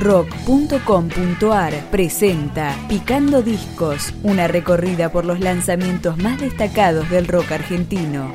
[0.00, 8.32] rock.com.ar presenta Picando Discos, una recorrida por los lanzamientos más destacados del rock argentino.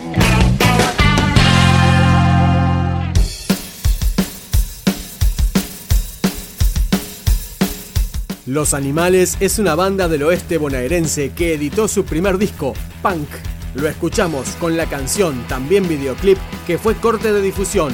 [8.45, 13.27] Los Animales es una banda del oeste bonaerense que editó su primer disco, Punk.
[13.73, 16.37] Lo escuchamos con la canción, también videoclip,
[16.67, 17.91] que fue corte de difusión,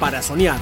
[0.00, 0.58] Para Soñar.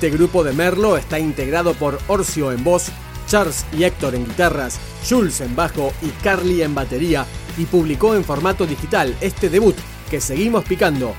[0.00, 2.86] Este grupo de Merlo está integrado por Orcio en voz,
[3.28, 7.26] Charles y Héctor en guitarras, Jules en bajo y Carly en batería
[7.58, 9.76] y publicó en formato digital este debut
[10.10, 11.14] que seguimos picando,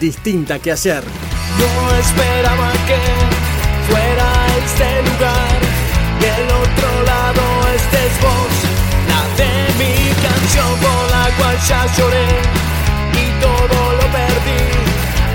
[0.00, 1.04] distinta que ayer.
[1.60, 2.98] No esperaba que
[3.88, 5.60] fuera este lugar,
[6.18, 7.42] del otro lado
[7.76, 8.50] estés vos,
[9.10, 12.26] la de mi canción por la cual ya lloré
[13.12, 14.64] y todo lo perdí,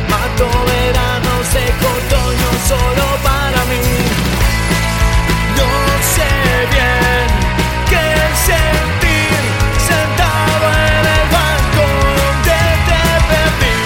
[0.09, 1.98] mato verano seco otoño
[2.67, 3.85] solo para mí.
[5.59, 5.71] No
[6.15, 6.31] sé
[6.73, 7.27] bien
[7.89, 8.07] qué
[8.49, 9.39] sentir
[9.89, 11.83] sentado en el banco
[12.19, 13.79] donde te perdí.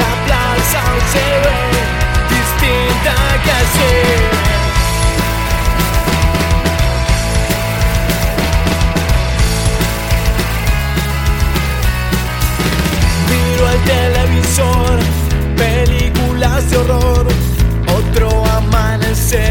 [0.00, 0.82] La plaza
[1.12, 1.60] se ve
[2.36, 3.14] distinta
[3.44, 4.28] que ayer.
[13.30, 14.96] Miro al televisor,
[15.56, 17.26] películas de horror
[19.14, 19.47] say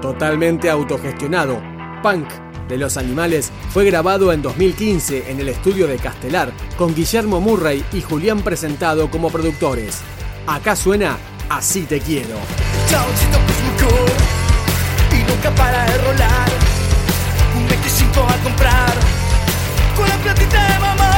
[0.00, 1.60] Totalmente autogestionado,
[2.02, 7.40] Punk de los Animales fue grabado en 2015 en el estudio de Castelar con Guillermo
[7.40, 10.00] Murray y Julián Presentado como productores.
[10.46, 11.18] Acá suena
[11.48, 12.36] Así te quiero.
[12.90, 13.94] Cosmico
[15.12, 16.48] y nunca para de rolar.
[17.56, 18.92] Un 25 a comprar
[19.96, 21.12] con la platita de mamá.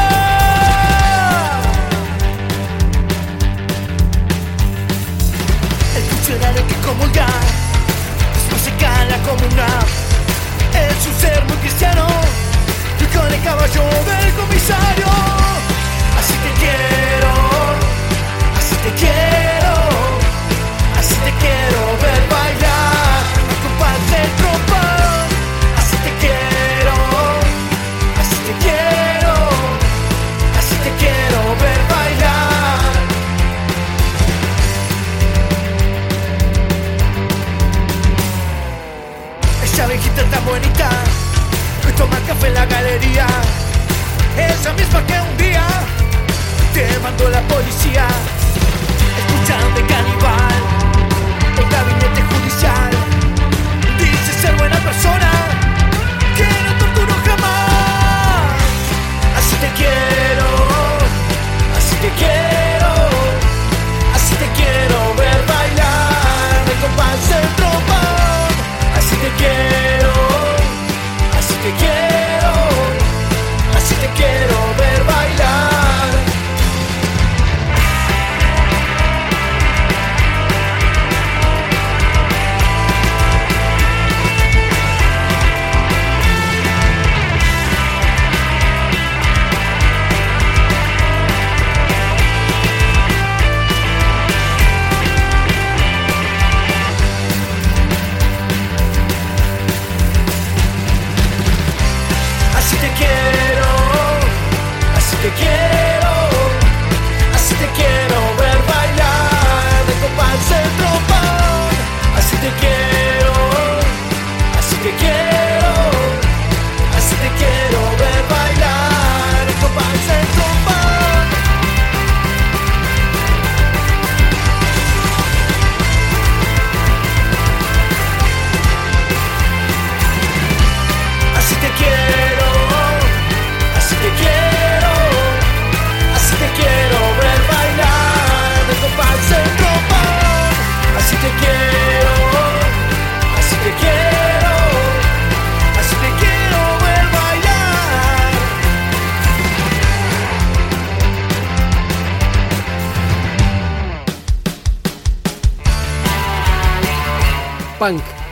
[5.97, 7.41] El funcionario que comulgar
[8.35, 9.98] después se cae la comuna.
[10.73, 12.07] Es un ser muy cristiano
[13.01, 15.28] y con el caballo del comisario.
[40.19, 40.89] Viejita tan bonita
[41.87, 43.27] que toma café en la galería.
[44.37, 45.65] Esa misma que un día
[46.75, 48.07] te mandó la policía.
[49.19, 50.59] Escuchan de caníbal
[51.57, 52.91] el gabinete judicial.
[53.99, 55.31] Dice ser buena persona,
[56.37, 58.59] que no torturó jamás.
[59.39, 60.48] Así te quiero,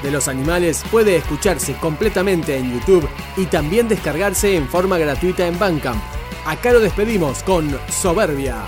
[0.02, 5.58] De los Animales puede escucharse completamente en YouTube y también descargarse en forma gratuita en
[5.58, 6.02] Bandcamp.
[6.44, 8.64] Acá lo despedimos con Soberbia.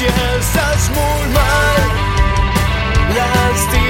[0.00, 0.12] się
[0.94, 1.80] molt mal,
[3.14, 3.89] Las